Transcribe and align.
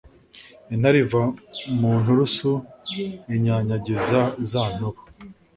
intare 0.73 0.97
iva 1.03 1.21
mu 1.79 1.91
nturusu 2.01 2.51
inyanyagiza 3.35 4.19
za 4.51 4.63
ntobo. 4.73 5.01